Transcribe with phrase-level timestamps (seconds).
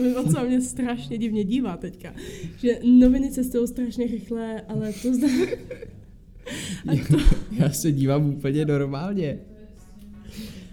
[0.00, 2.14] nevím, o co mě strašně divně dívá teďka.
[2.58, 5.28] Že noviny cestují strašně rychle, ale to zda...
[6.88, 7.18] A to...
[7.50, 9.38] Já se dívám úplně normálně.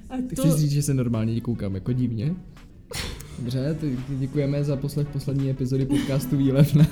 [0.09, 0.41] A to...
[0.41, 2.35] Chci říct, že se normálně koukám jako divně?
[3.39, 3.77] Dobře,
[4.09, 6.87] děkujeme za poslech poslední epizody podcastu Výlevna.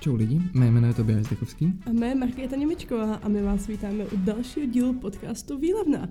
[0.00, 0.70] Čau lidi, mé
[1.32, 1.72] Zdekovský.
[1.86, 6.08] A mé Markéta Němečková a my vás vítáme u dalšího dílu podcastu Výlevna.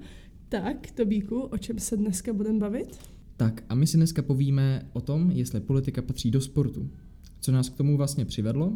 [0.49, 2.99] Tak, Tobíku, o čem se dneska budeme bavit?
[3.37, 6.89] Tak a my si dneska povíme o tom, jestli politika patří do sportu.
[7.39, 8.73] Co nás k tomu vlastně přivedlo?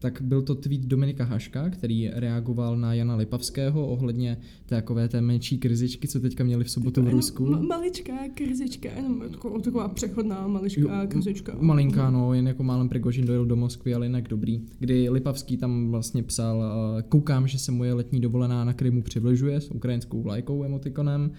[0.00, 5.58] Tak byl to tweet Dominika Haška, který reagoval na Jana Lipavského ohledně takové té menší
[5.58, 7.46] krizičky, co teďka měli v sobotu v Rusku.
[7.46, 11.56] Ma- maličká krizička, jenom taková, taková přechodná maličká krizička.
[11.60, 14.60] Malinká, no, jen jako málem Prigožin dojel do Moskvy, ale jinak dobrý.
[14.78, 16.64] Kdy Lipavský tam vlastně psal,
[17.08, 21.30] koukám, že se moje letní dovolená na Krymu přibližuje s ukrajinskou vlajkou emotikonem.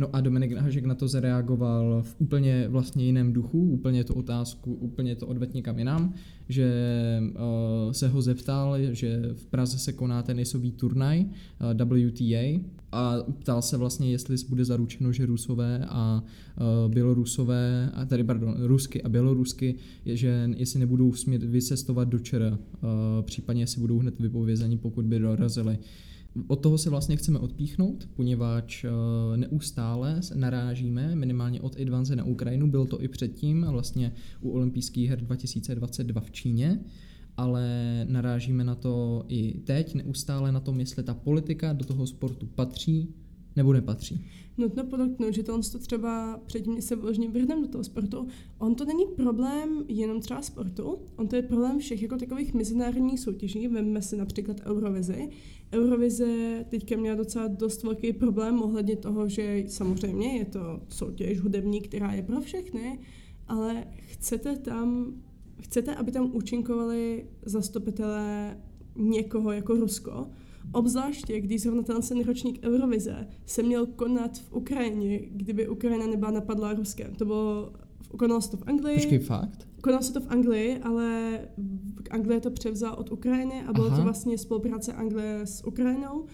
[0.00, 4.74] No a Dominik Hašek na to zareagoval v úplně vlastně jiném duchu, úplně to otázku,
[4.74, 6.14] úplně to odvet někam jinam,
[6.48, 6.72] že
[7.22, 12.60] uh, se ho zeptal, že v Praze se koná tenisový turnaj uh, WTA
[12.92, 16.22] a ptal se vlastně, jestli bude zaručeno, že Rusové a
[16.84, 19.74] uh, Bělorusové, a tady pardon, Rusky a Bělorusky,
[20.06, 22.88] že jestli nebudou smět vysestovat do ČR, uh,
[23.22, 25.78] případně jestli budou hned vypovězeni, pokud by dorazili.
[25.78, 25.84] Uh,
[26.46, 32.70] od toho se vlastně chceme odpíchnout, poněvadž eh, neustále narážíme minimálně od Advance na Ukrajinu,
[32.70, 36.80] byl to i předtím, vlastně u olympijských her 2022 v Číně,
[37.36, 37.66] ale
[38.08, 43.14] narážíme na to i teď, neustále na tom, jestli ta politika do toho sportu patří
[43.56, 44.26] nebo nepatří.
[44.58, 48.26] Nutno podotknout, že to třeba předtím, se vložně vrhneme do toho sportu,
[48.58, 53.20] on to není problém jenom třeba sportu, on to je problém všech jako takových mezinárodních
[53.20, 53.68] soutěží.
[53.68, 55.28] Vemme si například Eurovizi.
[55.72, 61.80] Eurovize teďka měla docela dost velký problém ohledně toho, že samozřejmě je to soutěž hudební,
[61.80, 62.98] která je pro všechny,
[63.48, 65.14] ale chcete tam,
[65.60, 68.56] chcete, aby tam účinkovali zastupitelé
[68.96, 70.26] někoho jako Rusko,
[70.72, 76.72] Obzvláště, když zrovna ten ročník Eurovize se měl konat v Ukrajině, kdyby Ukrajina nebyla napadla
[76.72, 77.14] Ruskem.
[77.14, 77.72] To bylo,
[78.18, 78.96] konalo se to v Anglii.
[78.96, 79.68] Počkej, fakt?
[79.80, 81.38] Konalo se to v Anglii, ale
[82.10, 83.96] Anglie to převzal od Ukrajiny a bylo Aha.
[83.96, 86.24] to vlastně spolupráce Anglie s Ukrajinou.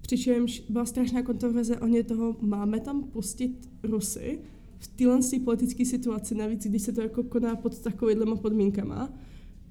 [0.00, 4.38] Přičemž byla strašná kontroverze, oni toho máme tam pustit Rusy
[4.78, 9.12] v téhle politické situaci, navíc když se to jako koná pod takovýhlema podmínkama.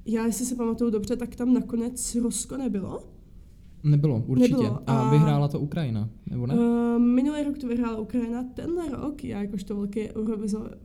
[0.06, 3.15] Já, jestli se pamatuju dobře, tak tam nakonec Rusko nebylo.
[3.86, 4.54] Nebylo, určitě.
[4.54, 4.80] Nebylo.
[4.88, 6.54] A, a vyhrála to Ukrajina, nebo ne?
[6.54, 10.02] Uh, minulý rok to vyhrála Ukrajina, tenhle rok, já jakožto velký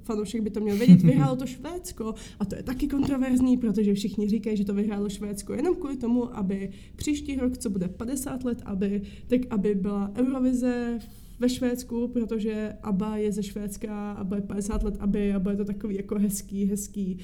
[0.02, 2.14] fanoušek by to měl vědět, vyhrálo to Švédsko.
[2.40, 6.36] A to je taky kontroverzní, protože všichni říkají, že to vyhrálo Švédsko jenom kvůli tomu,
[6.36, 10.98] aby příští rok, co bude 50 let, aby, tak aby byla Eurovize
[11.40, 15.64] ve Švédsku, protože ABBA je ze Švédska a bude 50 let aby a bude to
[15.64, 17.18] takový jako hezký, hezký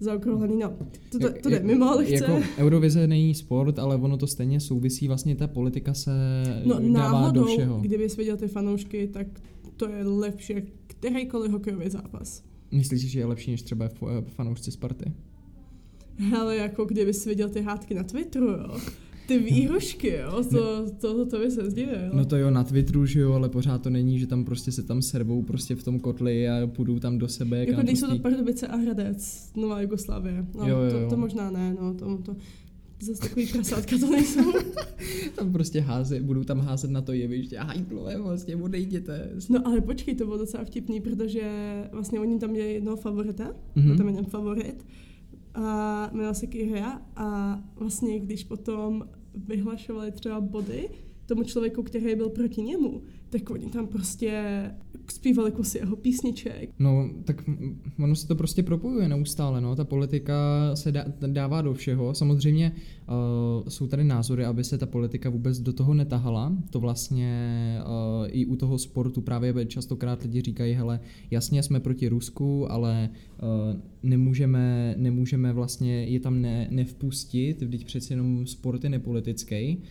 [0.00, 0.72] zaokrouhlený, no,
[1.10, 2.14] to, to, to jde mimo, ale chce.
[2.14, 6.10] Jako Eurovize není sport, ale ono to stejně souvisí, vlastně ta politika se
[6.64, 7.80] no, dává náhodou, do všeho.
[7.80, 9.26] kdyby viděl ty fanoušky, tak
[9.76, 10.54] to je lepší
[10.86, 12.42] kterýkoliv hokejový zápas.
[12.70, 13.88] Myslíš, že je lepší než třeba
[14.26, 15.12] fanoušci Sparty?
[16.38, 18.76] Ale jako kdyby viděl ty hádky na Twitteru, jo.
[19.26, 22.10] Ty výhrušky, jo, to, to, to, to by se zdivil.
[22.12, 24.82] No to jo, na Twitteru, že jo, ale pořád to není, že tam prostě se
[24.82, 27.66] tam servou prostě v tom kotli a půjdou tam do sebe.
[27.66, 30.46] Jako když jsou to Pardubice a Hradec, Nová Jugoslávie.
[30.58, 31.04] No, jo, jo, jo.
[31.04, 32.36] To, to, možná ne, no, to, to,
[33.00, 34.52] zase takový prasátka to nejsou.
[35.34, 39.30] tam prostě házet, budou tam házet na to jeviště a hajtlové vlastně odejděte.
[39.48, 41.42] No ale počkej, to bylo docela vtipný, protože
[41.92, 43.96] vlastně oni tam měli jednoho favorita, mm-hmm.
[43.96, 44.84] tam jeden favorit
[45.54, 50.88] a jmenoval se Kyria a vlastně když potom vyhlašovali třeba body
[51.26, 54.44] tomu člověku, který byl proti němu, tak oni tam prostě
[55.12, 56.70] zpívali kusy jeho písniček.
[56.78, 57.44] No, tak
[57.98, 60.34] ono se to prostě propojuje neustále, no, ta politika
[60.74, 62.14] se dá, dává do všeho.
[62.14, 66.52] Samozřejmě uh, jsou tady názory, aby se ta politika vůbec do toho netahala.
[66.70, 71.00] To vlastně uh, i u toho sportu právě častokrát lidi říkají, hele,
[71.30, 73.10] jasně jsme proti Rusku, ale
[73.42, 79.82] uh, nemůžeme, nemůžeme vlastně je tam ne, nevpustit, vždyť přeci jenom sport je nepolitický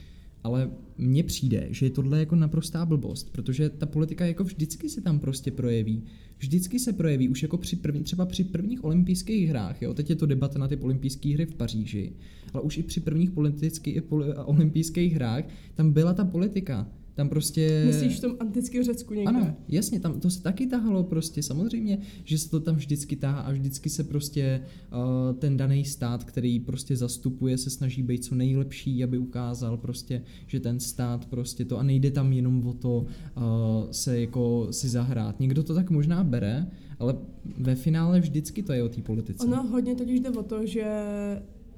[0.43, 5.01] ale mně přijde, že je tohle jako naprostá blbost, protože ta politika jako vždycky se
[5.01, 6.03] tam prostě projeví.
[6.37, 10.15] Vždycky se projeví, už jako při první, třeba při prvních olympijských hrách, jo, teď je
[10.15, 12.13] to debata na ty olympijské hry v Paříži,
[12.53, 15.43] ale už i při prvních politických poli, olympijských hrách
[15.75, 16.87] tam byla ta politika.
[17.15, 17.83] Tam prostě...
[17.85, 19.29] Myslíš v tom antickém Řecku někde?
[19.29, 23.39] Ano, jasně, tam to se taky tahalo prostě, samozřejmě, že se to tam vždycky tahá
[23.39, 24.61] a vždycky se prostě
[24.91, 30.21] uh, ten daný stát, který prostě zastupuje, se snaží být co nejlepší, aby ukázal prostě,
[30.47, 33.43] že ten stát prostě to a nejde tam jenom o to uh,
[33.91, 35.39] se jako si zahrát.
[35.39, 36.67] Někdo to tak možná bere,
[36.99, 37.15] ale
[37.57, 39.47] ve finále vždycky to je o té politice.
[39.47, 40.85] Ono hodně totiž jde o to, že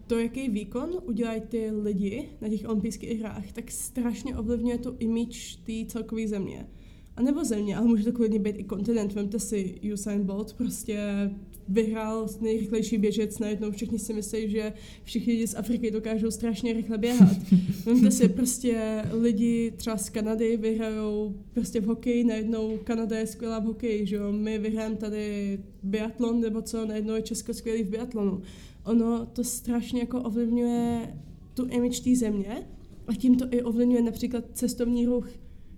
[0.08, 5.56] to, jaký výkon udělají ty lidi na těch olympijských hrách, tak strašně ovlivňuje tu image
[5.56, 6.68] té celkové země.
[7.16, 9.14] A nebo země, ale může to klidně být i kontinent.
[9.14, 11.30] Vemte si Usain Bolt, prostě
[11.68, 14.74] vyhrál nejrychlejší běžec, najednou všichni si myslí, že
[15.04, 17.38] všichni lidi z Afriky dokážou strašně rychle běhat.
[17.86, 23.60] Vemte si prostě lidi třeba z Kanady vyhrajou prostě v hokeji, najednou Kanada je skvělá
[23.60, 24.32] v hokeji, že jo?
[24.32, 28.42] My vyhrajeme tady biatlon nebo co, najednou je Česko skvělý v biatlonu
[28.86, 31.14] ono to strašně jako ovlivňuje
[31.54, 32.68] tu image té země
[33.08, 35.30] a tím to i ovlivňuje například cestovní ruch.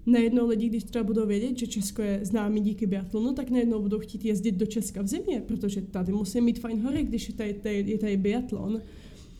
[0.07, 3.99] Najednou lidi, když třeba budou vědět, že Česko je známý díky biatlonu, tak najednou budou
[3.99, 7.53] chtít jezdit do Česka v zimě, protože tady musí mít fajn hory, když je tady,
[7.53, 8.81] tady, je tady biatlon.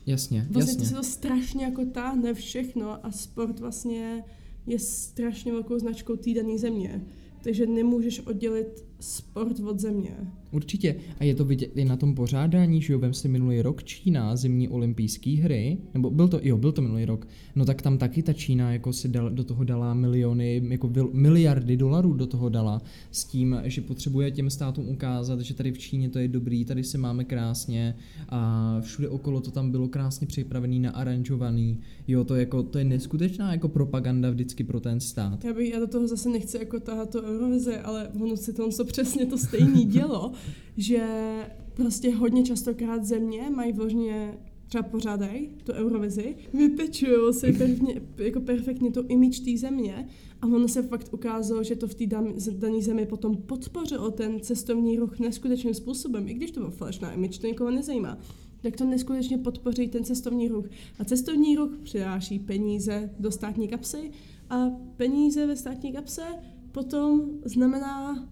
[0.06, 0.84] Jasně, vlastně jasně.
[0.84, 4.24] to se to strašně jako táhne všechno a sport vlastně
[4.66, 7.04] je strašně velkou značkou té dané země.
[7.42, 10.16] Takže nemůžeš oddělit sport od země.
[10.50, 10.96] Určitě.
[11.18, 14.36] A je to vidět i na tom pořádání, že jo, vem si minulý rok Čína,
[14.36, 18.22] zimní olympijské hry, nebo byl to, jo, byl to minulý rok, no tak tam taky
[18.22, 22.82] ta Čína jako si dal, do toho dala miliony, jako miliardy dolarů do toho dala
[23.10, 26.84] s tím, že potřebuje těm státům ukázat, že tady v Číně to je dobrý, tady
[26.84, 27.96] se máme krásně
[28.28, 33.52] a všude okolo to tam bylo krásně připravený, naaranžovaný, jo, to, jako, to je neskutečná
[33.52, 35.44] jako propaganda vždycky pro ten stát.
[35.44, 38.70] Já, bych, já do toho zase nechci jako tahat to Eurovize, ale ono si to,
[38.76, 40.32] to přesně to stejný dělo,
[40.76, 41.06] že
[41.74, 48.90] prostě hodně častokrát země mají vložně třeba pořádaj tu Eurovizi, vypečují si perfektně, jako perfektně
[48.90, 50.08] tu image té země
[50.42, 52.06] a ono se fakt ukázalo, že to v té
[52.52, 57.38] dané zemi potom podpořilo ten cestovní ruch neskutečným způsobem, i když to byl falešná image,
[57.38, 58.18] to nikoho nezajímá
[58.62, 60.66] tak to neskutečně podpoří ten cestovní ruch.
[60.98, 64.10] A cestovní ruch přináší peníze do státní kapsy
[64.50, 66.22] a peníze ve státní kapse
[66.72, 68.28] potom znamená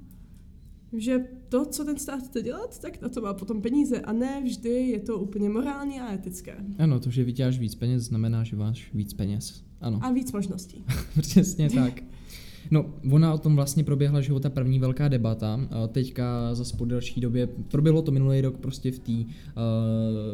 [0.92, 4.42] že to, co ten stát chce dělat, tak na to má potom peníze a ne
[4.44, 6.56] vždy je to úplně morální a etické.
[6.78, 9.64] Ano, to, že vyděláš víc peněz, znamená, že máš víc peněz.
[9.80, 10.00] Ano.
[10.02, 10.84] A víc možností.
[11.20, 12.02] Přesně tak.
[12.70, 17.20] No, ona o tom vlastně proběhla, že ta první velká debata, teďka za po delší
[17.20, 19.12] době, proběhlo to minulý rok prostě v té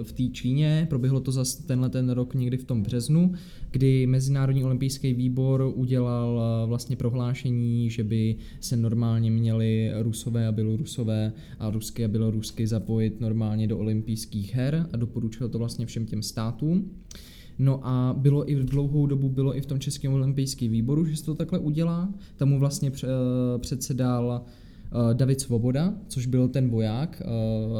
[0.02, 3.32] v té Číně, proběhlo to za tenhle ten rok někdy v tom březnu,
[3.70, 11.32] kdy Mezinárodní olympijský výbor udělal vlastně prohlášení, že by se normálně měli Rusové a Bělorusové
[11.58, 16.22] a Rusky a Bělorusky zapojit normálně do olympijských her a doporučil to vlastně všem těm
[16.22, 16.90] státům.
[17.58, 21.16] No a bylo i v dlouhou dobu, bylo i v tom Českém olympijském výboru, že
[21.16, 22.14] se to takhle udělá.
[22.36, 23.08] Tam mu vlastně eh,
[23.58, 27.30] předsedal eh, David Svoboda, což byl ten voják, a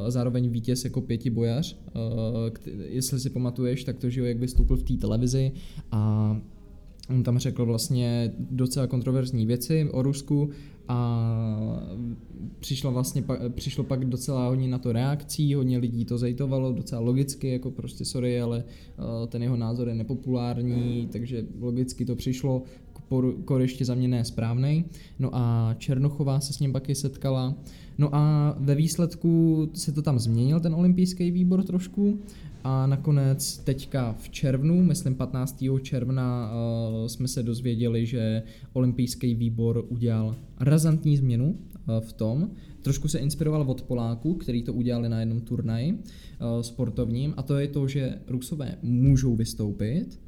[0.06, 1.78] eh, zároveň vítěz jako pěti bojař.
[2.88, 5.52] Jestli si pamatuješ, tak to, že jak vystoupil v té televizi
[5.90, 6.36] a
[7.10, 10.50] on tam řekl vlastně docela kontroverzní věci o Rusku
[10.88, 11.82] a
[12.58, 17.49] přišlo vlastně, přišlo pak docela hodně na to reakcí, hodně lidí to zejtovalo docela logicky,
[17.49, 18.64] jako prostě sorry, ale
[18.99, 22.62] uh, ten jeho názor je nepopulární, takže logicky to přišlo,
[23.58, 24.84] ještě za mě nesprávnej.
[25.19, 27.55] No a Černochová se s ním pak i setkala.
[27.98, 32.18] No a ve výsledku se to tam změnil, ten olympijský výbor trošku
[32.64, 35.64] a nakonec teďka v červnu, myslím 15.
[35.82, 42.50] června, uh, jsme se dozvěděli, že olympijský výbor udělal razantní změnu uh, v tom,
[42.82, 45.98] trošku se inspiroval od Poláků, který to udělali na jednom turnaji uh,
[46.60, 50.20] sportovním, a to je to, že Rusové můžou vystoupit,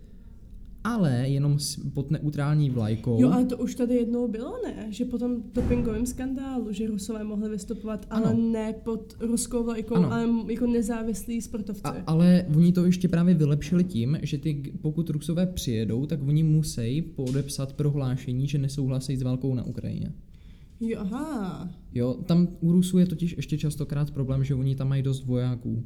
[0.84, 1.58] ale jenom
[1.94, 3.20] pod neutrální vlajkou.
[3.20, 4.86] Jo, ale to už tady jednou bylo, ne?
[4.88, 8.26] Že po tom dopingovém skandálu, že Rusové mohli vystupovat, ano.
[8.26, 10.12] ale ne pod ruskou vlajkou, ano.
[10.12, 11.82] ale jako nezávislí sportovci.
[11.84, 16.42] A, ale oni to ještě právě vylepšili tím, že ty, pokud Rusové přijedou, tak oni
[16.42, 20.12] musí podepsat prohlášení, že nesouhlasí s válkou na Ukrajině.
[20.80, 21.68] Jo, aha.
[21.94, 25.70] Jo, tam u Rusů je totiž ještě častokrát problém, že oni tam mají dost vojáků
[25.70, 25.82] uh,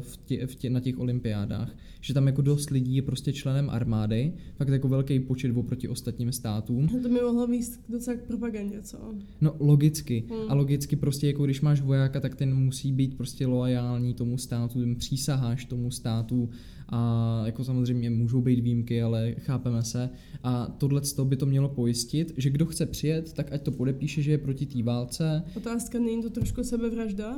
[0.00, 3.70] v tě, v tě, na těch olympiádách, že tam jako dost lidí je prostě členem
[3.70, 6.88] armády, fakt jako velký počet oproti ostatním státům.
[6.88, 8.98] To by mohlo víc docela k propagandě, co?
[9.40, 10.24] No logicky.
[10.30, 10.50] Hmm.
[10.50, 14.80] A logicky prostě jako když máš vojáka, tak ten musí být prostě loajální tomu státu,
[14.80, 16.48] ten přísaháš tomu státu
[16.88, 20.10] a jako samozřejmě můžou být výjimky, ale chápeme se.
[20.42, 24.30] A tohle by to mělo pojistit, že kdo chce přijet, tak ať to podepíše, že
[24.30, 25.42] je proti té válce.
[25.56, 27.36] Otázka, není to trošku sebevražda?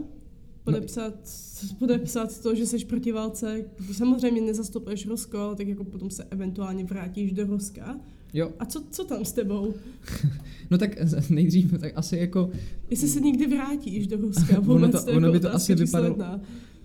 [0.72, 1.14] podepsat,
[1.78, 3.64] podepsat to, že jsi proti válce.
[3.92, 8.00] Samozřejmě nezastupuješ Rusko, ale tak jako potom se eventuálně vrátíš do Ruska.
[8.34, 8.50] Jo.
[8.58, 9.74] A co, co tam s tebou?
[10.70, 10.90] No tak
[11.30, 12.50] nejdřív, tak asi jako...
[12.90, 15.74] Jestli se někdy vrátíš do Ruska, ono, vůbec to, to, ono jako by to asi
[15.74, 16.40] vypadalo.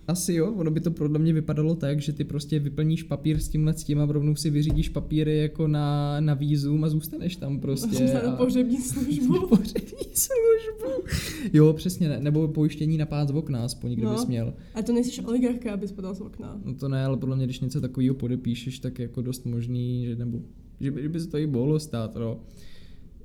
[0.07, 3.49] Asi jo, ono by to podle mě vypadalo tak, že ty prostě vyplníš papír s
[3.49, 7.59] tímhle s tím a rovnou si vyřídíš papíry jako na, na vízum a zůstaneš tam
[7.59, 8.13] prostě.
[8.13, 8.35] Na a...
[8.35, 9.47] pohřební službu.
[9.47, 11.07] Pohřební službu.
[11.53, 14.25] Jo, přesně, ne, nebo pojištění na pád z okna, aspoň No.
[14.27, 14.53] měl.
[14.75, 16.61] A to nejsi oligarcha, abys podal z okna.
[16.65, 20.05] No to ne, ale podle mě, když něco takového podepíšeš, tak je jako dost možný,
[20.05, 20.39] že nebo,
[20.79, 22.39] že by, že by se to i mohlo stát, no.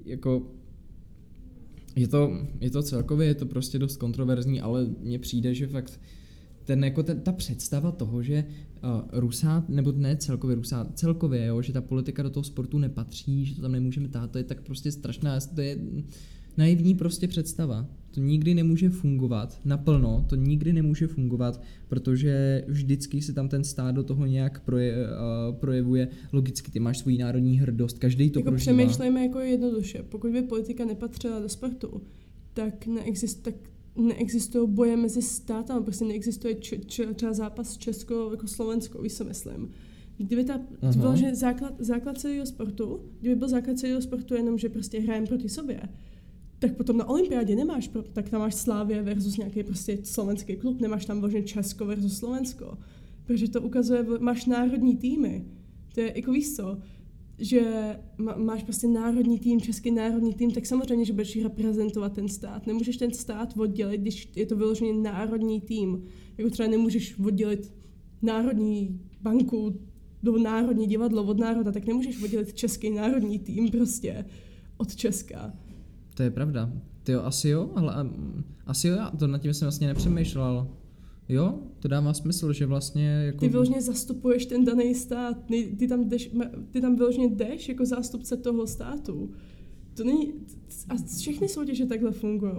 [0.05, 0.47] Jako,
[1.97, 6.01] je to, je to celkově, je to prostě dost kontroverzní, ale mně přijde, že fakt
[6.69, 11.63] ten, jako ten, ta představa toho, že uh, Rusát, nebo ne celkově Rusát, celkově, jo,
[11.63, 14.61] že ta politika do toho sportu nepatří, že to tam nemůžeme tát, to je tak
[14.61, 15.79] prostě strašná, to je
[16.57, 17.87] naivní prostě představa.
[18.11, 23.95] To nikdy nemůže fungovat naplno, to nikdy nemůže fungovat, protože vždycky se tam ten stát
[23.95, 26.09] do toho nějak proje, uh, projevuje.
[26.33, 28.77] Logicky ty máš svůj národní hrdost, každý to jako prožívá.
[28.77, 30.03] přemýšlejme jako jednoduše.
[30.09, 32.03] Pokud by politika nepatřila do sportu,
[32.55, 33.55] tak, neexist, tak
[33.99, 39.25] neexistují boje mezi státami, prostě neexistuje č, č, třeba zápas Česko jako Slovensko, víš co
[39.25, 39.71] myslím.
[40.17, 40.61] Kdyby ta,
[40.93, 45.01] to bylo, že základ, základ celého sportu, kdyby byl základ celého sportu jenom, že prostě
[45.01, 45.81] hrajeme proti sobě,
[46.59, 51.05] tak potom na olympiádě nemáš, tak tam máš Slávě versus nějaký prostě slovenský klub, nemáš
[51.05, 52.79] tam vlastně Česko versus Slovensko.
[53.25, 55.45] Protože to ukazuje, máš národní týmy.
[55.95, 56.79] To je jako víš co,
[57.39, 57.63] že
[58.19, 62.67] má, máš prostě národní tým, český národní tým, tak samozřejmě, že budeš reprezentovat ten stát.
[62.67, 66.05] Nemůžeš ten stát oddělit, když je to vyloženě národní tým.
[66.39, 67.75] Jako třeba nemůžeš oddělit
[68.23, 69.81] národní banku
[70.23, 74.25] do národní divadlo od národa, tak nemůžeš oddělit český národní tým prostě
[74.77, 75.53] od Česka.
[76.15, 76.73] To je pravda.
[77.03, 80.69] Ty jo, asi jo, ale um, asi jo, já to nad tím jsem vlastně nepřemýšlel.
[81.29, 83.39] Jo, to dává smysl, že vlastně jako...
[83.39, 85.45] Ty vyloženě zastupuješ ten daný stát,
[85.79, 86.31] ty, tam jdeš,
[86.71, 89.31] ty tam vyloženě jdeš jako zástupce toho státu.
[89.95, 90.33] To není,
[90.89, 92.53] a všechny soutěže takhle fungují.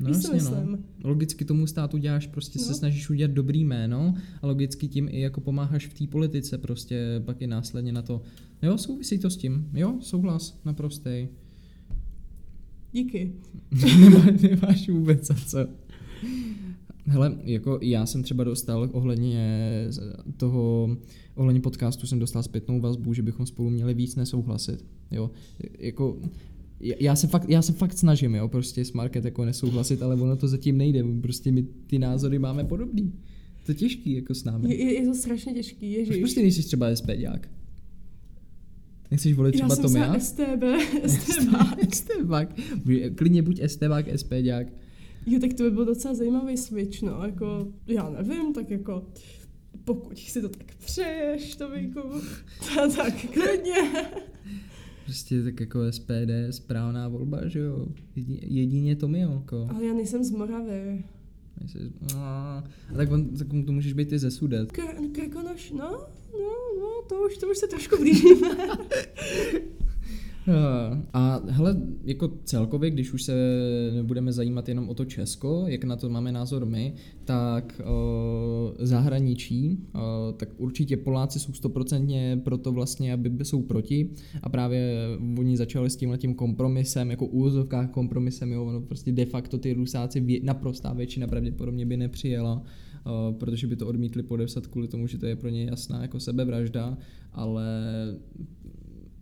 [0.00, 0.78] No jasně, no.
[1.04, 2.74] Logicky tomu státu děláš, prostě se No.
[2.74, 7.42] snažíš udělat dobrý jméno a logicky tím i jako pomáháš v té politice prostě pak
[7.42, 8.22] i následně na to.
[8.62, 9.70] Jo, souvisí to s tím.
[9.74, 11.28] Jo, souhlas, naprostej.
[12.92, 13.32] Díky.
[14.00, 15.58] Nemá, nemáš vůbec za co.
[17.08, 19.86] Hele, jako já jsem třeba dostal ohledně
[20.36, 20.96] toho,
[21.34, 25.30] ohledně podcastu jsem dostal zpětnou vazbu, že bychom spolu měli víc nesouhlasit, jo.
[25.78, 26.18] Jako,
[26.80, 30.14] já- já se fakt, já se fakt snažím, jo, prostě s Market jako nesouhlasit, ale
[30.16, 33.12] ono to zatím nejde, prostě my ty názory máme podobný.
[33.66, 34.74] To je těžký jako s námi.
[34.76, 36.18] Je, je, to strašně těžký, Proč ježiš.
[36.22, 37.48] prostě nejsi třeba SPďák?
[39.10, 40.18] Nechceš volit Já třeba jsem Tomia?
[40.20, 40.62] se STB,
[41.06, 41.94] STB.
[41.94, 42.60] STBák.
[43.14, 44.66] Klidně buď STBák, SPďák.
[45.30, 49.06] Jo, tak to by byl docela zajímavý switch, no, jako, já nevím, tak jako,
[49.84, 52.00] pokud si to tak přeješ, to výku,
[52.96, 54.06] tak klidně.
[55.04, 57.86] Prostě tak jako SPD je správná volba, že jo?
[58.16, 59.68] Jedině, jedině Tomio, jako.
[59.74, 61.04] Ale já nejsem z Moravy.
[61.60, 62.64] Nejsi- A
[62.96, 64.72] tak, on, tak to můžeš být i ze Sudet.
[64.72, 65.90] Kr- Krkonoš, no,
[66.32, 68.48] no, no, to už, to už se trošku blížíme.
[70.48, 73.34] A, a hele, jako celkově, když už se
[74.02, 79.78] budeme zajímat jenom o to Česko, jak na to máme názor my, tak o, zahraničí,
[79.94, 84.10] o, tak určitě Poláci jsou stoprocentně proto vlastně, aby jsou proti.
[84.42, 85.06] A právě
[85.38, 89.72] oni začali s tímhle tím kompromisem, jako úvozovkách kompromisem, jo, ono prostě de facto ty
[89.72, 92.62] Rusáci vě, naprostá většina pravděpodobně by nepřijela,
[93.04, 96.20] o, protože by to odmítli podepsat kvůli tomu, že to je pro ně jasná jako
[96.20, 96.98] sebevražda,
[97.32, 97.66] ale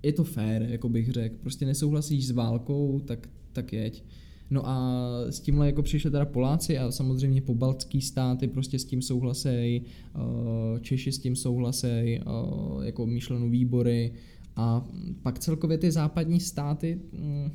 [0.03, 1.37] je to fér, jako bych řekl.
[1.41, 4.05] Prostě nesouhlasíš s válkou, tak, tak jeď.
[4.51, 9.03] No a s tímhle jako přišli teda Poláci a samozřejmě pobaltský státy prostě s tím
[9.03, 9.83] souhlasej,
[10.15, 14.13] eh, Češi s tím souhlasej, eh, jako myšleno výbory
[14.57, 14.87] a
[15.23, 17.51] pak celkově ty západní státy, mm,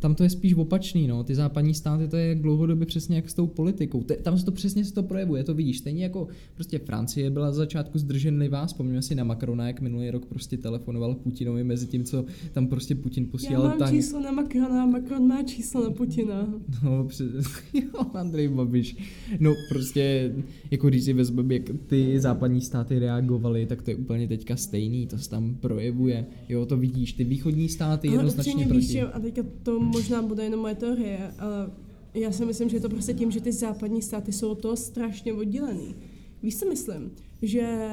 [0.00, 1.24] tam to je spíš opačný, no.
[1.24, 4.02] Ty západní státy to je dlouhodobě přesně jak s tou politikou.
[4.02, 5.78] Te, tam se to přesně se to projevuje, to vidíš.
[5.78, 10.26] Stejně jako prostě Francie byla za začátku zdrženlivá, vzpomněme si na Macrona, jak minulý rok
[10.26, 13.90] prostě telefonoval Putinovi mezi tím, co tam prostě Putin Já posílal mám tank.
[13.90, 16.48] číslo na Macrona, Macron má číslo na Putina.
[16.82, 17.26] No, přes...
[17.74, 18.96] jo, Andrej Babiš.
[19.40, 20.34] No, prostě,
[20.70, 25.06] jako když si vezmeme, jak ty západní státy reagovaly, tak to je úplně teďka stejný,
[25.06, 26.26] to se tam projevuje.
[26.48, 28.92] Jo, to vidíš, ty východní státy Ale jednoznačně upřímně víš, proti.
[28.92, 31.70] že, a teďka to možná bude jenom moje teorie, ale
[32.14, 35.32] já si myslím, že je to prostě tím, že ty západní státy jsou toho strašně
[35.32, 35.94] oddělený.
[36.42, 37.10] Víš, co myslím?
[37.42, 37.88] Že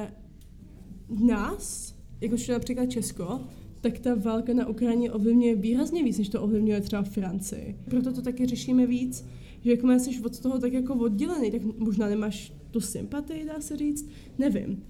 [1.08, 3.40] nás, jakož například Česko,
[3.80, 7.76] tak ta válka na Ukrajině ovlivňuje výrazně víc, než to ovlivňuje třeba Francii.
[7.90, 9.24] Proto to taky řešíme víc,
[9.66, 13.76] Že jakmile jsi od toho tak jako oddělený, tak možná nemáš tu sympatii, dá se
[13.76, 14.82] říct, nevím.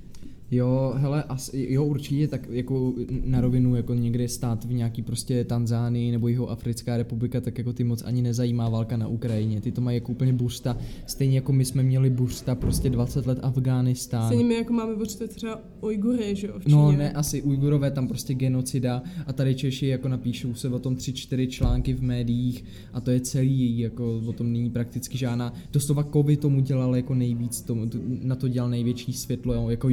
[0.51, 5.45] Jo, hele, asi, jo, určitě tak jako na rovinu, jako někde stát v nějaký prostě
[5.45, 9.61] Tanzánii nebo jeho Africká republika, tak jako ty moc ani nezajímá válka na Ukrajině.
[9.61, 10.77] Ty to mají jako úplně bursta,
[11.07, 14.27] stejně jako my jsme měli bursta prostě 20 let Afghánistán.
[14.27, 18.35] Stejně my jako máme bursta třeba Ujgury, že jo, No ne, asi Ujgurové tam prostě
[18.35, 23.01] genocida a tady Češi jako napíšou se o tom tři, čtyři články v médiích a
[23.01, 25.53] to je celý, jako o tom není prakticky žádná.
[25.73, 27.91] Doslova COVID tomu dělal jako nejvíc, tomu,
[28.23, 29.89] na to dělal největší světlo, jo, jako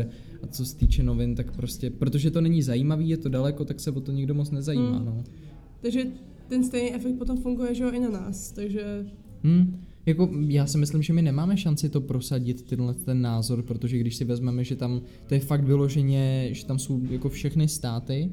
[0.00, 0.08] youtuber
[0.42, 3.80] a co se týče novin, tak prostě, protože to není zajímavý, je to daleko, tak
[3.80, 5.06] se o to nikdo moc nezajímá, Hmm.
[5.06, 5.24] no.
[5.80, 6.06] Takže
[6.48, 9.06] ten stejný efekt potom funguje, že jo, i na nás, takže
[9.44, 9.80] Hmm.
[10.06, 14.16] Jako já si myslím, že my nemáme šanci to prosadit, tenhle ten názor, protože když
[14.16, 18.32] si vezmeme, že tam to je fakt vyloženě, že tam jsou jako všechny státy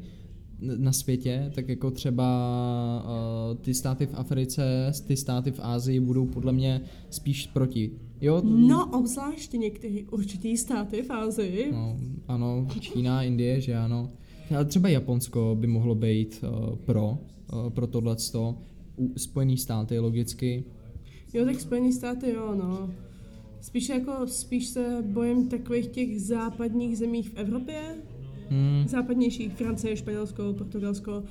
[0.60, 2.25] na světě, tak jako třeba
[3.51, 7.92] uh, ty státy v Africe, ty státy v Ázii budou podle mě spíš proti.
[8.22, 8.42] Jo?
[8.46, 11.72] no, obzvláště některé určitý státy v Ázii.
[11.72, 11.98] no
[12.28, 14.10] ano, Čína, Indie, že ano.
[14.56, 17.18] Ale třeba Japonsko by mohlo být uh, pro,
[17.54, 18.56] uh, pro tohleto.
[18.98, 20.64] U Spojený státy logicky,
[21.34, 22.90] Jo, tak Spojené státy, jo, no.
[23.62, 27.96] Spíš jako, spíš se bojím takových těch západních zemí v Evropě,
[28.50, 28.88] Hmm.
[28.88, 31.24] západnějších, Francie, Španělsko, Portugalsko.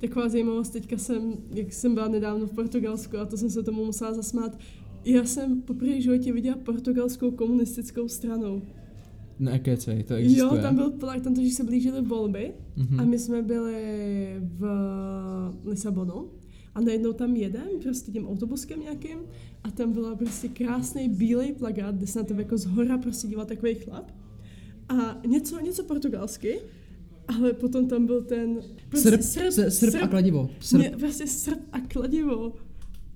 [0.00, 3.84] Taková zajímavost, teďka jsem, jak jsem byla nedávno v Portugalsku a to jsem se tomu
[3.84, 4.58] musela zasmát,
[5.04, 8.62] já jsem poprvé v životě viděla portugalskou komunistickou stranu.
[9.38, 10.40] Nekecej, to existuje.
[10.48, 13.00] Jo, tam byl plak, tam totiž se blížily volby Mhm.
[13.00, 13.74] a my jsme byli
[14.40, 14.64] v
[15.64, 16.28] Lisabonu
[16.74, 19.18] a najednou tam jedem, prostě tím autobuskem nějakým
[19.64, 23.28] a tam byla prostě krásný bílej plagát, kde se na tebe jako z hora prostě
[23.28, 24.10] díval takový chlap
[24.88, 26.60] a něco, něco portugalsky,
[27.28, 28.60] ale potom tam byl ten
[28.94, 30.50] Srp, srp, srp a kladivo.
[30.60, 30.80] Srp.
[30.82, 32.52] Ne, prostě srp a kladivo.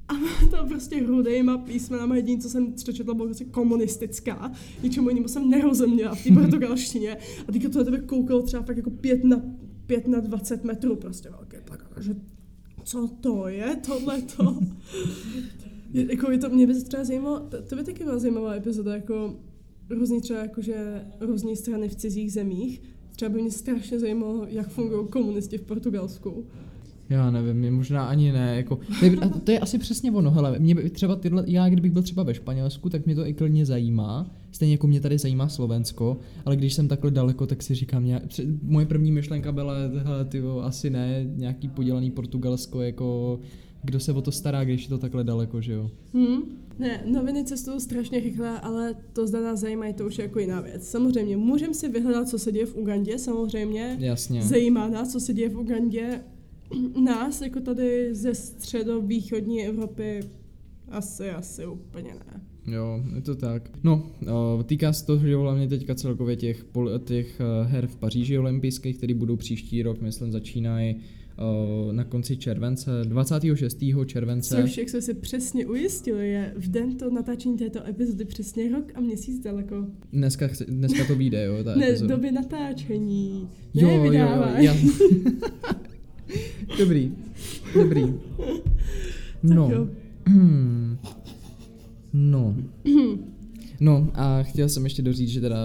[0.09, 0.15] A
[0.51, 4.53] tam prostě rudejma písmenama jediný, co jsem přečetla, bylo prostě komunistická.
[4.83, 7.17] Ničemu jinému jsem nerozuměla v té portugalštině.
[7.49, 9.43] A teďka to na tebe koukalo třeba fakt jako pět na,
[9.87, 11.93] pět na 20 metrů prostě velký plakát.
[12.01, 12.17] že
[12.85, 14.59] co to je tohleto?
[15.93, 18.55] je, jako je to, mě by se třeba zajímalo, to, to by taky byla zajímavá
[18.55, 19.37] epizoda, jako
[19.91, 22.83] různý třeba jakože různé strany v cizích zemích.
[23.11, 26.47] Třeba by mě strašně zajímalo, jak fungují komunisti v Portugalsku.
[27.11, 28.79] Já nevím, mě možná ani ne, jako,
[29.31, 32.23] to to je asi přesně ono, hele, mě by třeba tyhle, já kdybych byl třeba
[32.23, 36.57] ve Španělsku, tak mě to i klidně zajímá, stejně jako mě tady zajímá Slovensko, ale
[36.57, 40.91] když jsem takhle daleko, tak si říkám, pře- moje první myšlenka byla, hele, tyjo, asi
[40.91, 43.41] ne, nějaký podělaný Portugalsko, jako,
[43.83, 45.91] kdo se o to stará, když je to takhle daleko, že jo.
[46.15, 46.43] Hmm?
[46.79, 50.61] Ne, noviny cestují strašně rychle, ale to zda nás zajímají, to už je jako jiná
[50.61, 50.89] věc.
[50.89, 53.97] Samozřejmě, můžeme si vyhledat, co se děje v Ugandě, samozřejmě.
[54.01, 54.43] Jasně.
[54.43, 56.21] Zajímá nás, co se děje v Ugandě.
[57.05, 60.21] Nás, jako tady ze středovýchodní Evropy,
[60.89, 62.41] asi, asi úplně ne.
[62.75, 63.71] Jo, je to tak.
[63.83, 66.65] No, o, týká se to, že hlavně teďka celkově těch,
[67.05, 70.97] těch eh, her v Paříži olympijských, které budou příští rok, myslím, začínají
[71.39, 73.79] o, na konci července, 26.
[74.07, 74.63] července.
[74.63, 78.85] Což, jak jsme si přesně ujistili, je v den to natáčení této epizody přesně rok
[78.95, 79.87] a měsíc daleko.
[80.13, 82.15] Dneska, chci, dneska to vyjde, jo, ta Ne, epizoda.
[82.17, 83.49] doby natáčení.
[83.75, 84.13] Ne, Jo, jo, jo,
[84.59, 84.75] já...
[86.79, 87.13] Dobrý,
[87.75, 88.15] dobrý.
[89.43, 89.89] No.
[92.13, 92.57] No.
[93.81, 95.57] No a chtěl jsem ještě doříct, že teda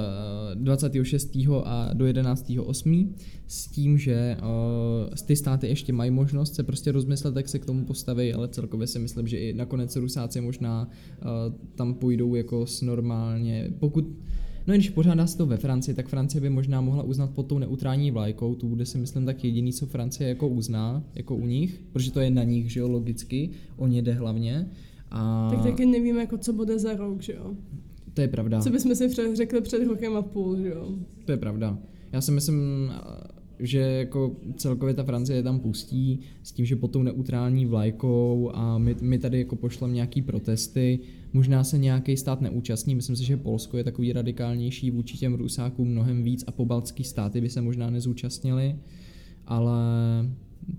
[0.52, 1.38] eh, 26.
[1.64, 2.52] a do 11.
[2.66, 3.16] 8.
[3.48, 7.66] s tím, že uh, ty státy ještě mají možnost se prostě rozmyslet, jak se k
[7.66, 11.28] tomu postaví, ale celkově si myslím, že i nakonec Rusáci možná uh,
[11.76, 14.06] tam půjdou jako s normálně, pokud
[14.68, 17.60] No když pořádá se to ve Francii, tak Francie by možná mohla uznat pod tou
[17.60, 21.82] neutrální vlajkou, tu bude si myslím tak jediný, co Francie jako uzná, jako u nich,
[21.92, 24.68] protože to je na nich, že jo, logicky, o ně jde hlavně.
[25.12, 27.54] A Tak taky nevíme, jako co bude za rok, že jo.
[28.14, 28.62] to je pravda.
[28.62, 30.90] Co bychom si před, řekli před rokem a půl, že jo.
[31.26, 31.78] To je pravda.
[32.12, 32.92] Já si myslím,
[33.60, 38.78] že jako celkově ta Francie tam pustí s tím, že pod tou neutrální vlajkou a
[38.78, 41.00] my, my tady jako pošlem nějaký protesty,
[41.34, 45.88] možná se nějaký stát neúčastní, myslím si, že Polsko je takový radikálnější vůči těm Rusákům
[45.88, 48.76] mnohem víc a pobaltský státy by se možná nezúčastnili,
[49.46, 49.74] ale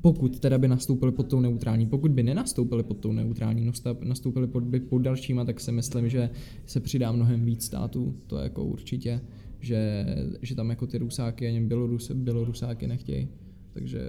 [0.00, 3.70] pokud teda by nastoupili pod tou neutrální, pokud by nenastoupili pod tou neutrální,
[4.04, 6.30] nastoupili pod, by pod dalšíma, tak si myslím, že
[6.66, 9.20] se přidá mnohem víc států, to je jako určitě,
[9.60, 10.06] že,
[10.42, 13.28] že tam jako ty Rusáky ani Bělorus, Bělorusáky nechtějí,
[13.72, 14.00] takže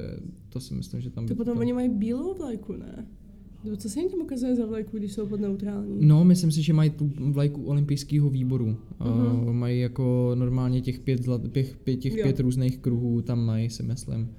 [0.49, 3.07] to si myslím, že tam To potom oni mají bílou vlajku, ne?
[3.65, 6.05] Nebo co se jim tím ukazuje za vlajku, když jsou pod neutrální?
[6.05, 8.65] No, myslím si, že mají tu vlajku olympijského výboru.
[8.65, 9.47] Mhm.
[9.47, 12.23] Uh, mají jako normálně těch pět, zlat, těch, pět, těch Jo.
[12.23, 14.29] pět různých kruhů, tam mají, si myslím.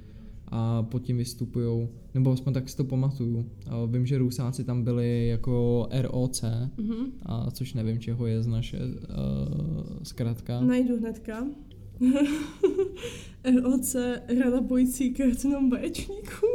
[0.48, 3.46] a pod tím vystupují, nebo aspoň tak si to pamatuju.
[3.66, 6.42] A vím, že Rusáci tam byli jako ROC,
[6.78, 7.06] Mhm.
[7.22, 8.84] a což nevím, čeho je z naše uh,
[10.02, 10.60] zkrátka.
[10.60, 11.46] Najdu hnedka.
[13.62, 13.96] ROC,
[14.44, 16.46] Rada bojící karcinom vaječníků.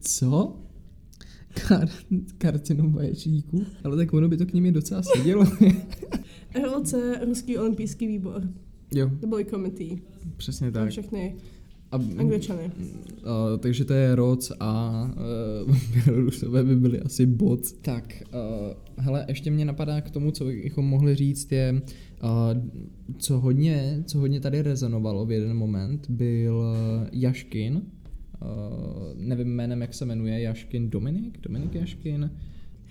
[0.00, 0.56] Co?
[1.54, 1.88] Kar-
[2.38, 3.64] karcinom vaječníků?
[3.84, 5.44] Ale tak ono by to k nimi docela sedělo.
[6.64, 6.94] ROC,
[7.26, 8.42] Ruský olympijský výbor.
[8.94, 9.98] jo, To byly komitý.
[10.36, 10.90] přesně tak.
[10.90, 11.36] všechny
[11.92, 12.70] A, angličany.
[13.18, 15.02] Uh, takže to je ROC a
[15.66, 17.72] uh, Bělorusové by byli asi bot.
[17.72, 21.82] Tak, uh, hele, ještě mě napadá k tomu, co bychom mohli říct, je,
[22.22, 22.28] uh,
[23.18, 26.64] co hodně, co hodně tady rezonovalo v jeden moment, byl
[27.12, 27.82] Jaškin,
[29.16, 31.38] nevím jménem, jak se jmenuje, Jaškin Dominik?
[31.42, 32.30] Dominik Jaškin?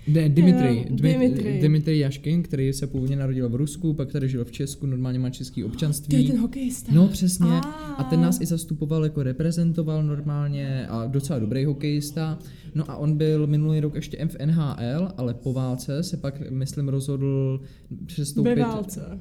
[0.07, 1.60] Ne, Dimitri, Jo, Dmi- Dimitri.
[1.62, 5.29] Dimitri Jaškin, který se původně narodil v Rusku, pak tady žil v Česku, normálně má
[5.29, 6.23] český To občanství.
[6.23, 6.91] je ten hokejista.
[6.95, 7.45] No přesně.
[7.47, 7.60] A.
[7.97, 12.39] A ten nás i zastupoval, jako reprezentoval normálně a docela dobrý hokejista.
[12.75, 16.89] No a on byl minulý rok ještě v NHL, ale po válce se pak, myslím,
[16.89, 17.62] rozhodl
[18.05, 18.55] přestoupit...
[18.55, 19.19] Ve válce.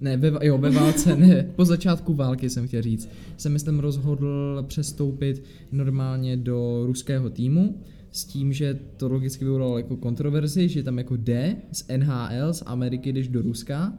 [0.00, 3.08] Ne, ve, jo, ve válce, ne, po začátku války jsem chtěl říct.
[3.36, 7.76] Se myslím rozhodl přestoupit normálně do ruského týmu
[8.12, 12.62] s tím, že to logicky vyvolalo jako kontroverzi, že tam jako jde z NHL, z
[12.66, 13.92] Ameriky, jdeš do Ruska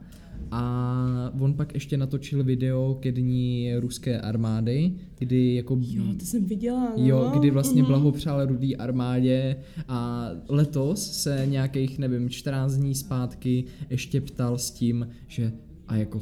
[0.50, 6.44] a on pak ještě natočil video ke dní ruské armády, kdy jako Jo, to jsem
[6.44, 7.06] viděla, no.
[7.06, 7.88] Jo, kdy vlastně Mhm.
[7.88, 9.56] blahopřál rudý armádě
[9.88, 15.52] a letos se nějakých, nevím, 14 dní zpátky ještě ptal s tím, že
[15.92, 16.20] a jako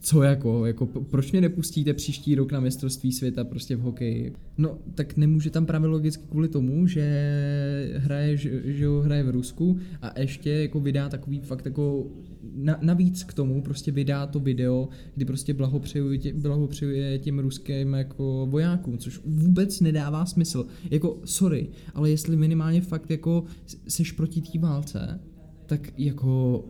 [0.00, 4.32] co jako, jako proč mě nepustíte příští rok na mistrovství světa prostě v hokeji?
[4.58, 9.78] No, tak nemůže tam právě logicky kvůli tomu, že hraje, že, jo, hraje v Rusku
[10.02, 12.06] a ještě jako vydá takový fakt jako
[12.54, 17.94] na, navíc k tomu prostě vydá to video, kdy prostě blahopřejuje, tě, blahopřejuje těm ruským
[17.94, 20.66] jako vojákům, což vůbec nedává smysl.
[20.90, 23.44] Jako, sorry, ale jestli minimálně fakt jako
[23.88, 25.20] seš proti té válce,
[25.66, 26.64] tak jako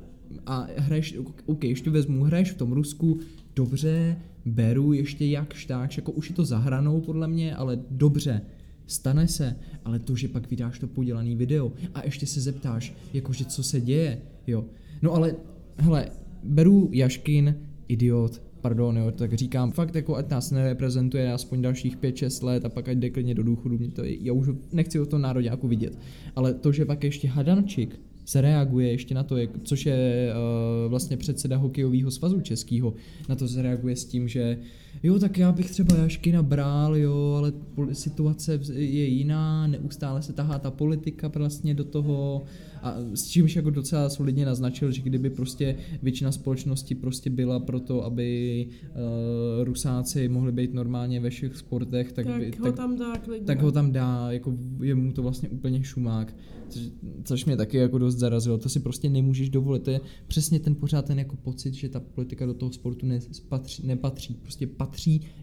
[0.47, 3.21] a hraješ, OK, ještě vezmu, hraješ v tom Rusku,
[3.57, 8.43] dobře, beru ještě jak štáč, jako už je to zahranou podle mě, ale dobře,
[8.87, 13.45] stane se, ale to, že pak vydáš to podělaný video a ještě se zeptáš, jakože
[13.45, 14.64] co se děje, jo.
[15.03, 15.35] No ale,
[15.77, 16.09] hele,
[16.45, 17.55] beru Jaškin,
[17.88, 22.69] idiot, pardon, jo, tak říkám, fakt jako ať nás nereprezentuje aspoň dalších 5-6 let a
[22.69, 25.99] pak ať jde klidně do důchodu, mě to, já už nechci o tom nároďáku vidět,
[26.37, 30.91] ale to, že pak ještě Hadančik se reaguje ještě na to, jak, což je uh,
[30.91, 32.95] vlastně předseda hokejového svazu českého,
[33.29, 34.59] na to se reaguje s tím, že
[35.03, 37.53] jo, tak já bych třeba Jaškina bral, jo, ale
[37.92, 42.44] situace je jiná, neustále se tahá ta politika vlastně do toho
[42.83, 47.81] a s čímž jako docela solidně naznačil, že kdyby prostě většina společnosti prostě byla pro
[47.81, 52.77] to, aby uh, Rusáci mohli být normálně ve všech sportech, tak, Tak, by, ho tak
[52.77, 53.46] tam dá klidně.
[53.46, 56.37] tak ho tam dá, jako je mu to vlastně úplně šumák,
[56.68, 56.83] což,
[57.24, 60.74] což mě taky jako dost zarazilo, to si prostě nemůžeš dovolit, to je přesně ten
[60.74, 64.88] pořád ten jako pocit, že ta politika do toho sportu nepatří, nepatří prostě patří,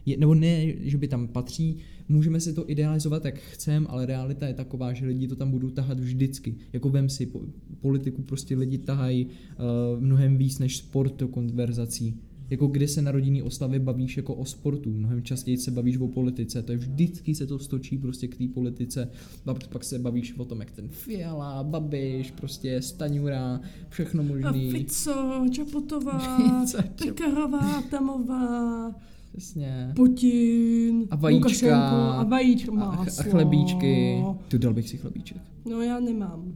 [0.06, 1.76] je, nebo ne, že by tam patří,
[2.08, 5.70] můžeme si to idealizovat jak chcem, ale realita je taková, že lidi to tam budou
[5.70, 7.42] tahat vždycky, jako vem si, po,
[7.80, 13.12] politiku prostě lidi tahají uh, mnohem víc než sport do konverzací, jako kdy se na
[13.12, 17.34] rodinný oslavě bavíš jako o sportu, mnohem častěji se bavíš o politice, to je vždycky
[17.34, 19.10] se to stočí prostě k té politice,
[19.44, 24.70] pak, pak se bavíš o tom, jak ten Fiala, Babiš, prostě Staňura, všechno A možný.
[24.70, 28.94] Fico, Čaputová, Co, čo- Pekarová, Tamová,
[29.36, 29.92] Přesně.
[29.96, 31.46] Putin, A vajíčka.
[31.48, 33.20] Lukašenko a vajíčka, A, máslo.
[33.26, 34.22] a chlebíčky.
[34.48, 35.42] Tu dal bych si chlebíček.
[35.70, 36.54] No já nemám.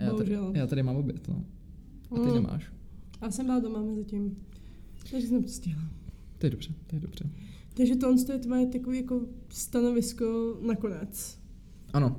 [0.00, 1.44] Já tady, já tady mám oběd, no.
[2.10, 2.34] A ty Mm.
[2.34, 2.72] nemáš.
[3.22, 4.36] Já jsem byla doma mezi tím.
[5.10, 5.82] Takže jsem to stihla.
[6.38, 7.30] To je dobře, to je dobře.
[7.74, 11.38] Takže tohle je tvoje takové jako stanovisko nakonec.
[11.92, 12.16] Ano,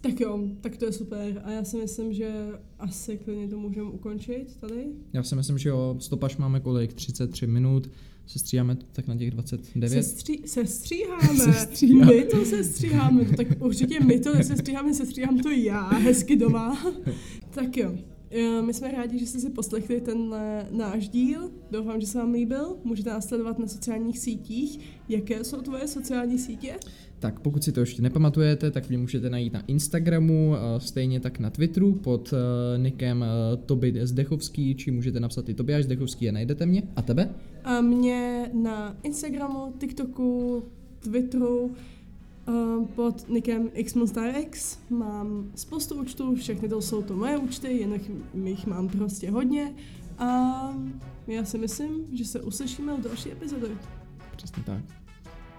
[0.00, 1.40] Tak jo, tak to je super.
[1.44, 4.86] A já si myslím, že asi klidně to můžeme ukončit tady.
[5.12, 7.90] já si myslím, že jo, stopaž máme kolik, 33 minut,
[8.28, 9.88] se stříháme tak na těch 29.
[9.90, 11.34] Se, stří, se stříháme.
[11.38, 12.14] Se stříháme.
[12.14, 13.24] My to se stříháme.
[13.30, 16.78] No, tak určitě my to se stříháme, se stříhám to já, hezky doma.
[17.50, 17.94] tak jo.
[18.30, 21.50] Eh, My jsme rádi, že jste si poslechli tenhle náš díl.
[21.70, 22.76] Doufám, že se vám líbil.
[22.84, 24.80] Můžete nás sledovat na sociálních sítích.
[25.08, 26.76] Jaké jsou tvoje sociální sítě?
[27.20, 31.38] Tak pokud si to ještě nepamatujete, tak mě můžete najít na Instagramu, eh, stejně tak
[31.38, 36.32] na Twitteru pod eh, nickem eh, Toby Zdechovský, či můžete napsat i Tobiáš Zdechovský a
[36.32, 36.82] najdete mě.
[36.96, 37.34] A tebe?
[37.64, 40.64] A mě na Instagramu, TikToku,
[41.00, 41.70] Twitteru
[42.94, 48.00] pod nickem xmonsterx mám spoustu účtů, všechny to jsou to moje účty, jen
[48.44, 49.74] jich mám prostě hodně.
[50.18, 50.28] A
[51.26, 53.68] já si myslím, že se uslyšíme u další epizody.
[54.36, 55.07] Přesně tak.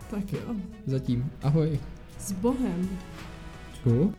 [0.10, 0.56] Tak jo.
[0.86, 1.32] Zatím.
[1.44, 1.80] Ahoj.
[2.20, 2.90] S Bohem.
[3.74, 4.14] Čku.